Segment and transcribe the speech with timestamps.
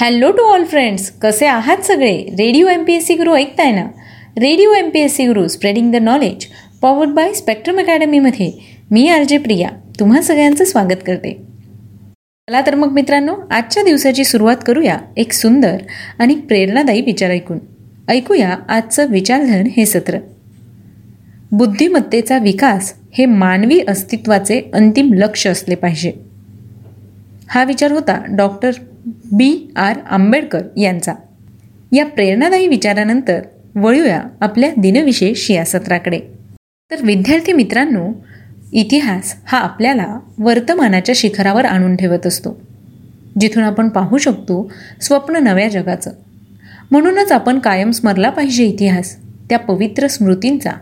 [0.00, 2.22] Hello to all friends कसे आहात सगळे?
[2.38, 3.84] Radio M P S C Guru ऐकताय ना?
[4.36, 6.46] Radio M P S C Guru spreading the knowledge
[6.80, 8.52] powered by spectrum अकॅडमीमध्ये
[8.90, 9.68] मी R J Priya.
[10.00, 11.32] तुम्हा सगळ्यांचं स्वागत करते.
[12.48, 15.76] चला तर मग मित्रांनो आजच्या दिवसाची सुरुवात करूया एक सुंदर
[16.18, 17.58] आणि प्रेरणादायी विचार ऐकून.
[18.08, 20.18] ऐकूया आजचं विचारधन हे सत्र.
[21.52, 26.12] बुद्धिमत्तेचा विकास हे मानवी अस्तित्वाचे अंतिम लक्ष असले पाहिजे.
[27.48, 28.70] हा विचार होता डॉक्टर
[29.32, 31.14] बी आर आंबेडकर यांचा.
[31.92, 33.40] या प्रेरणादायी विचारानंतर
[33.76, 36.20] वळूया आपल्या दिनविशेष या सत्राकडे
[36.90, 38.12] तर विद्यार्थी मित्रांनो
[38.72, 42.60] इतिहास हा आपल्याला वर्तमानाच्या शिखरावर आणून ठेवत असतो.
[43.40, 46.10] जिथून आपण पाहू शकतो स्वप्न नव्या जगाचं.
[46.90, 49.16] म्हणूनच आपण कायम स्मरला पाहिजे इतिहास
[49.50, 50.72] त्या पवित्र स्मृतींचा.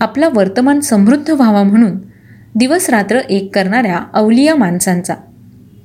[0.00, 1.92] आपला वर्तमान समृद्ध व्हावा म्हणून
[2.54, 5.14] दिवस रात्र एक करणाऱ्या अवलिया माणसांचा.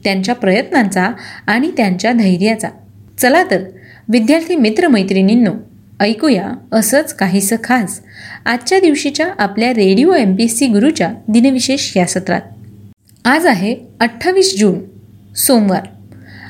[0.03, 1.11] त्यांच्या प्रयत्नांचा
[1.47, 2.69] आणि त्यांच्या धैर्याचा.
[3.17, 3.63] चला तर
[4.09, 5.51] विद्यार्थी मित्रमैत्रिणींनो
[5.99, 7.99] ऐकूया असंच काहीसं खास.
[8.45, 12.41] आजच्या दिवशीच्या आपल्या radio M P S C गुरुच्या दिनविशेष या सत्रात.
[13.25, 14.79] आज आहे अठ्ठावीस जून
[15.35, 15.87] सोमवार.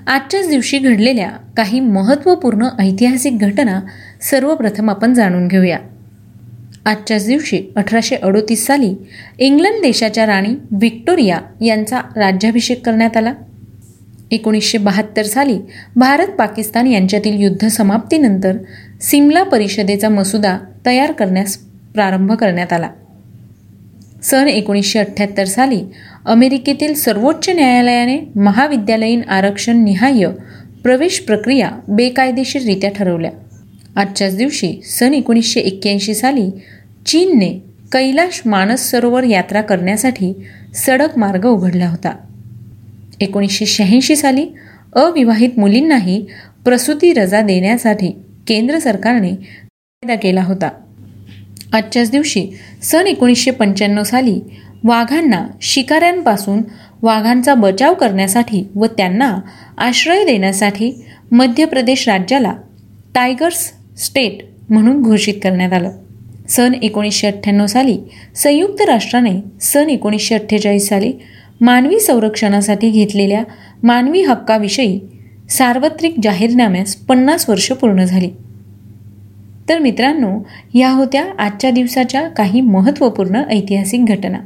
[0.08, 3.80] आजच्याच दिवशी घडलेल्या काही महत्त्वपूर्ण ऐतिहासिक घटना
[4.22, 5.78] सर्वप्रथम आपण जाणून घेऊया.
[6.86, 8.96] आजच्याच दिवशी अठराशे अडोतीस साली
[9.38, 13.34] इंग्लंड देशाच्या राणी व्हिक्टोरिया यांचा राज्याभिषेक करण्यात आला.
[14.32, 15.60] एकोणीसशे बहात्तर साली
[15.96, 18.58] भारत पाकिस्तान यांच्यातील युद्ध समाप्तीनंतर
[19.02, 21.58] सिमला परिषदेचा मसुदा तयार करण्यास
[21.94, 22.90] प्रारंभ करण्यात आला.
[24.24, 25.82] सन एकोणीसशे अठ्ठ्याहत्तर साली
[26.26, 30.30] अमेरिकेतील सर्वोच्च न्यायालयाने महाविद्यालयीन आरक्षण निहाय्य
[30.84, 33.32] प्रवेश प्रक्रिया बेकायदेशीररित्या ठरवल्या.
[34.00, 36.50] आजच्याच दिवशी सन एकोणीसशे एक्क्याऐंशी साली
[37.06, 37.50] चीनने
[37.92, 40.34] कैलाश मानस सरोवर यात्रा करण्यासाठी
[40.76, 42.16] सडक मार्ग उघडला होता.
[43.20, 44.48] एकोणीसशे शहाऐंशी साली
[44.96, 46.26] अविवाहित मुलींनाही
[46.66, 48.08] प्रसूती रजा देण्यासाठी
[48.48, 50.70] केंद्र सरकारने कायदा केला होता.
[51.74, 52.48] आजच्याच दिवशी
[52.84, 54.40] सन एकोणीसशे पंच्याण्णव साली
[54.84, 56.62] वाघांना शिकाऱ्यांपासून
[57.02, 59.38] वाघांचा बचाव करण्यासाठी व त्यांना
[59.78, 62.54] आश्रय देण्यासाठी मध्य प्रदेश राज्याला
[63.16, 64.38] टायगर्स स्टेट
[64.70, 65.92] म्हणून घोषित करण्यात आलं.
[66.50, 67.98] सन एकोणीसशे अठ्ठ्याण्णव साली
[68.36, 71.14] संयुक्त राष्ट्राने सन एकोणीसशे अठ्ठेचाळीस साली
[71.62, 73.44] मानवी संरक्षणासाठी घेतलेल्या
[73.84, 75.00] मानवी हक्काविषयी
[75.50, 78.30] सार्वत्रिक जाहीरनाम्यास पन्नास वर्ष पूर्ण झाली.
[79.70, 80.40] तर मित्रांनो
[80.74, 84.40] या होत्या आजच्या दिवसाच्या काही महत्त्वपूर्ण ऐतिहासिक घटना.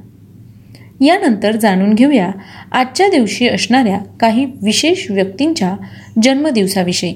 [1.06, 2.32] यानंतर जाणून घेऊया
[2.72, 5.76] आजच्या दिवशी असणाऱ्या काही विशेष व्यक्तींच्या
[6.24, 7.16] जन्मदिवसाविषयी.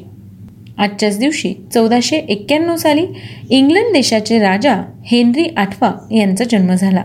[0.78, 3.06] आजच्याच दिवशी चौदाशे एक्क्याण्णव साली
[3.50, 7.04] इंग्लंड देशाचे राजा हेनरी आठवा यांचा जन्म झाला.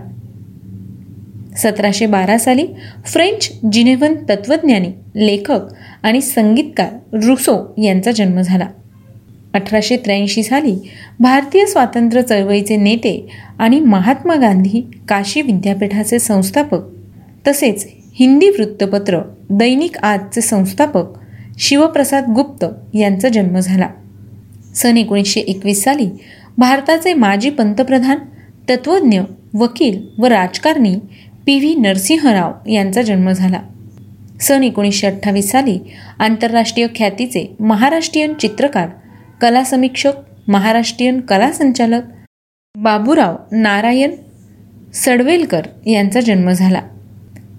[1.56, 2.66] सतराशे बारा साली
[3.06, 5.60] फ्रेंच जिनेव्हन तत्वज्ञानी लेखक
[6.02, 8.66] आणि संगीतकार रुसो यांचा जन्म झाला.
[9.54, 10.76] अठराशे त्र्याऐंशी साली
[11.20, 13.28] भारतीय स्वातंत्र्य चळवळीचे नेते
[13.58, 16.80] आणि महात्मा गांधी काशी विद्यापीठाचे संस्थापक
[17.48, 21.21] तसेच हिंदी वृत्तपत्र दैनिक आजचे संस्थापक
[21.64, 22.64] शिवप्रसाद गुप्त
[22.94, 23.88] यांचा जन्म झाला.
[24.74, 26.08] सन एकोणीसशे एकवीस साली
[26.58, 28.18] भारताचे माजी पंतप्रधान
[28.68, 29.20] तत्वज्ञ
[29.54, 30.94] वकील व राजकारणी
[31.46, 33.60] पी व्ही नरसिंहराव यांचा जन्म झाला.
[34.40, 35.78] सन एकोणीसशे अठ्ठावीस साली
[36.18, 38.88] आंतरराष्ट्रीय ख्यातीचे महाराष्ट्रीयन चित्रकार
[39.40, 42.02] कला समीक्षक महाराष्ट्रीयन कला संचालक
[42.74, 44.14] बाबूराव नारायण
[44.94, 46.82] सडवेलकर यांचा जन्म झाला.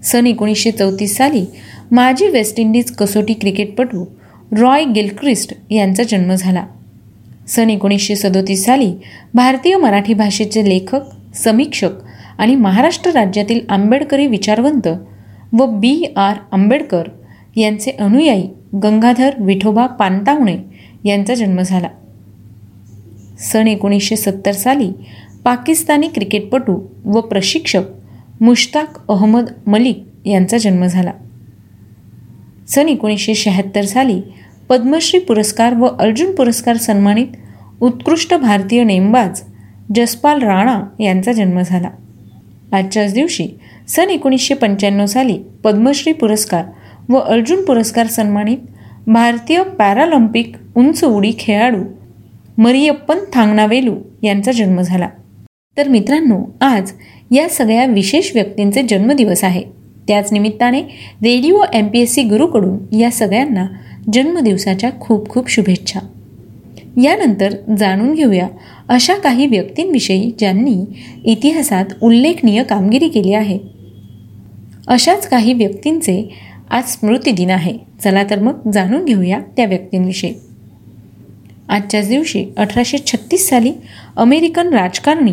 [0.04, 1.44] सन एकोणीसशे चौतीस साली
[1.94, 4.04] माजी वेस्ट इंडिज कसोटी क्रिकेटपटू
[4.58, 6.66] रॉय गिलक्रिस्ट यांचा जन्म झाला.
[7.48, 8.92] सन एकोणीसशे सदोतीस साली
[9.34, 11.00] भारतीय मराठी भाषेचे लेखक
[11.34, 11.90] समीक्षक
[12.38, 14.88] आणि महाराष्ट्र राज्यातील आंबेडकरी विचारवंत
[15.52, 17.02] व बी आर आंबेडकर
[17.56, 18.48] यांचे अनुयायी
[18.82, 20.56] गंगाधर विठोबा पानतावणे
[21.04, 21.88] यांचा जन्म झाला.
[23.38, 24.90] सन एकोणीसशे सत्तर साली
[25.44, 27.82] पाकिस्तानी क्रिकेटपटू व प्रशिक्षक
[28.40, 31.12] मुश्ताक अहमद मलिक यांचा जन्म झाला.
[32.68, 34.20] सन एकोणीसशे शहात्तर साली
[34.68, 37.26] पद्मश्री पुरस्कार व अर्जुन पुरस्कार सन्मानित
[37.80, 39.40] उत्कृष्ट भारतीय नेमबाज
[39.94, 41.90] जसपाल राणा यांचा जन्म झाला.
[42.72, 43.48] आजच्याच दिवशी
[43.88, 46.64] सन एकोणीसशे पंच्याण्णव साली पद्मश्री पुरस्कार
[47.08, 48.58] व अर्जुन पुरस्कार सन्मानित
[49.06, 51.82] भारतीय पॅरालिम्पिक उंच उडी खेळाडू
[52.58, 55.08] मरियप्पन थांगनावेलू यांचा जन्म झाला.
[55.76, 56.92] तर मित्रांनो आज
[57.30, 59.73] या सगळ्या विशेष व्यक्तींचे जन्मदिवस आहे.
[60.08, 60.80] त्याच निमित्ताने
[61.22, 63.66] radio M P S C गुरुकडून या सगळ्यांना
[64.12, 66.00] जन्मदिवसाच्या खूप खूप शुभेच्छा.
[67.02, 68.48] यानंतर जाणून घेऊया
[68.88, 70.84] अशा काही व्यक्तींविषयी ज्यांनी
[71.24, 73.58] इतिहासात उल्लेखनीय कामगिरी केली आहे.
[74.86, 76.34] अशाच काही व्यक्तींचे
[76.70, 77.78] आज स्मृती दिन आहे.
[78.04, 80.34] चला तर मग जाणून घेऊया त्या व्यक्तींविषयी.
[81.68, 83.72] आजच्याच दिवशी अठराशे छत्तीस साली
[84.16, 85.32] अमेरिकन राजकारणी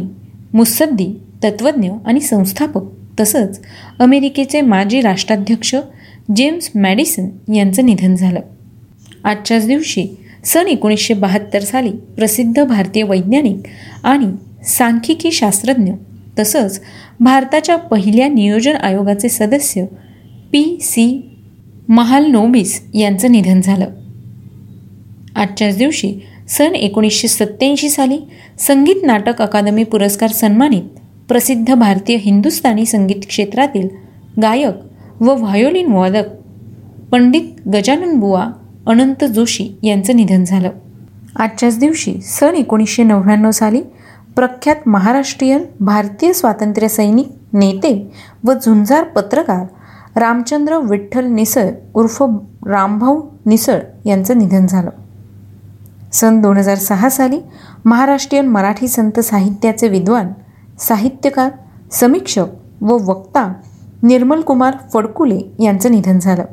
[0.53, 1.07] मुत्सद्दी
[1.43, 2.81] तत्त्वज्ञ आणि संस्थापक
[3.19, 3.59] तसंच
[3.99, 5.75] अमेरिकेचे माजी राष्ट्राध्यक्ष
[6.35, 8.39] जेम्स मॅडिसन यांचं निधन झालं.
[9.23, 10.07] आजच्याच दिवशी
[10.45, 13.57] सन एकोणीसशे बहात्तर साली प्रसिद्ध भारतीय वैज्ञानिक
[14.03, 14.27] आणि
[14.65, 15.91] सांख्यिकी शास्त्रज्ञ
[16.39, 16.81] तसंच
[17.19, 19.85] भारताच्या पहिल्या नियोजन आयोगाचे सदस्य
[20.51, 21.31] पी सी
[21.89, 23.85] महालनोबिस यांचं निधन झालं.
[25.35, 26.13] आजच्याच दिवशी
[26.49, 28.17] सन एकोणीसशे सत्त्याऐंशी साली
[28.59, 31.00] संगीत नाटक अकादमी पुरस्कार सन्मानित
[31.31, 33.87] प्रसिद्ध भारतीय हिंदुस्थानी संगीत क्षेत्रातील
[34.41, 36.23] गायक व व्हायोलिन वादक
[37.11, 38.43] पंडित गजानन बुवा
[38.87, 40.69] अनंत जोशी यांचं निधन झालं.
[41.35, 43.81] आजच्याच दिवशी सन एकोणीसशे नव्याण्णव साली
[44.35, 48.11] प्रख्यात महाराष्ट्रीयन भारतीय स्वातंत्र्य सैनिक नेते
[48.43, 49.65] व झुंजार पत्रकार
[50.19, 52.23] रामचंद्र विठ्ठल निसळ उर्फ
[52.67, 54.89] रामभाऊ निसळ यांचं निधन झालं.
[56.13, 57.39] सन दोन हजार सहा साली
[57.85, 60.27] महाराष्ट्रीयन मराठी संत साहित्याचे विद्वान
[60.81, 61.51] साहित्यकार
[61.91, 62.45] समीक्षक
[62.81, 63.53] व वक्ता
[64.03, 66.43] निर्मलकुमार फडकुले यांचं निधन झालं.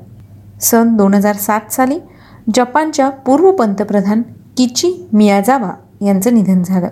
[0.61, 1.99] सन दोन हजार सात साली
[2.55, 4.23] जपानच्या पूर्व पंतप्रधान
[4.57, 5.71] किची मियाजावा
[6.01, 6.89] यांचं निधन झालं.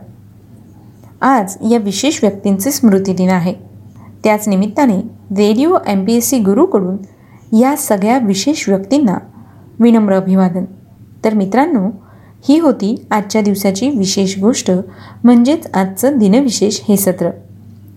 [1.21, 3.55] आज या विशेष व्यक्तींचे स्मृतिदिन आहे.
[4.25, 4.99] त्याच निमित्ताने
[5.31, 6.97] radio M P S C गुरूकडून
[7.57, 9.19] या सगळ्या विशेष व्यक्तींना
[9.79, 10.65] विनम्र अभिवादन.
[11.25, 11.91] तर मित्रांनो
[12.49, 14.71] ही होती आजच्या दिवसाची विशेष गोष्ट
[15.25, 17.31] म्हणजेच आजचं दिनविशेष हे सत्र.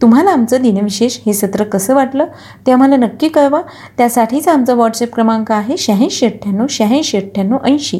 [0.01, 2.25] तुम्हाला आमचं दिनविशेष हे सत्र कसं वाटलं
[2.67, 3.61] ते आम्हाला नक्की कळवा.
[3.97, 7.99] त्यासाठीच आमचा व्हॉट्सअप क्रमांक आहे शहाऐंशी अठ्ठ्याण्णव शहाऐंशी अठ्ठ्याण्णव ऐंशी.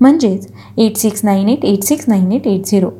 [0.00, 0.48] म्हणजेच
[0.78, 2.90] eight six nine eight eight six nine eight eight zero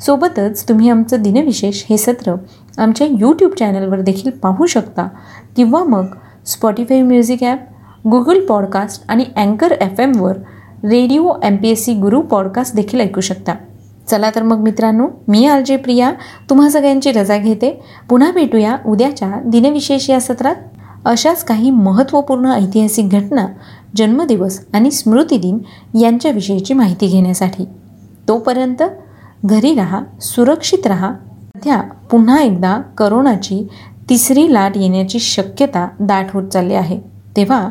[0.00, 2.34] सोबतच तुम्ही आमचं दिनविशेष हे सत्र
[2.78, 5.08] आमच्या यूट्यूब चॅनलवर देखील पाहू शकता.
[5.56, 6.06] किंवा मग
[6.46, 7.58] Spotify music app
[8.08, 10.32] Google podcast आणि अँकर F एमवर
[10.84, 13.52] radio M P S C Guru podcast देखील ऐकू शकता.
[14.08, 16.12] चला तर मग मित्रांनो मी आर जे प्रिया.
[16.50, 17.82] तुम्हा सगळ्यांची रजा घेते.
[18.10, 20.54] पुन्हा भेटूया उद्याच्या दिनविशेष या सत्रात.
[21.04, 23.46] अशाच काही महत्त्वपूर्ण ऐतिहासिक घटना
[23.96, 25.58] जन्मदिवस आणि स्मृतिदिन
[26.00, 27.64] यांच्याविषयीची माहिती घेण्यासाठी.
[28.28, 28.82] तोपर्यंत
[29.44, 31.12] घरी राहा सुरक्षित राहा.
[31.56, 33.68] सध्या पुन्हा एकदा करोनाची
[34.10, 37.00] तिसरी लाट येण्याची शक्यता दाट होत चालली आहे.
[37.36, 37.70] तेव्हा